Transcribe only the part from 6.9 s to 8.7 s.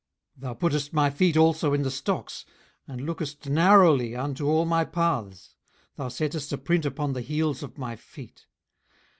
the heels of my feet.